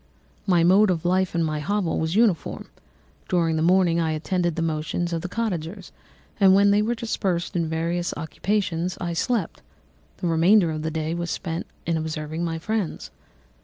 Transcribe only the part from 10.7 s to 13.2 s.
of the day was spent in observing my friends.